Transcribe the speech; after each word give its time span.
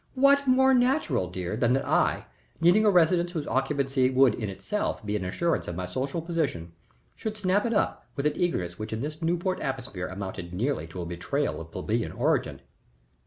What 0.15 0.47
more 0.47 0.73
natural, 0.73 1.29
dear, 1.29 1.55
than 1.55 1.73
that 1.73 1.85
I, 1.87 2.25
needing 2.59 2.85
a 2.85 2.89
residence 2.89 3.33
whose 3.33 3.45
occupancy 3.45 4.09
would 4.09 4.33
in 4.33 4.49
itself 4.49 5.05
be 5.05 5.15
an 5.15 5.23
assurance 5.23 5.67
of 5.67 5.75
my 5.75 5.85
social 5.85 6.23
position, 6.23 6.71
should 7.15 7.37
snap 7.37 7.67
it 7.67 7.73
up 7.75 8.07
with 8.15 8.25
an 8.25 8.33
eagerness 8.35 8.79
which 8.79 8.93
in 8.93 9.01
this 9.01 9.21
Newport 9.21 9.59
atmosphere 9.59 10.07
amounted 10.07 10.55
nearly 10.55 10.87
to 10.87 11.03
a 11.03 11.05
betrayal 11.05 11.61
of 11.61 11.69
plebeian 11.71 12.13
origin?" 12.13 12.61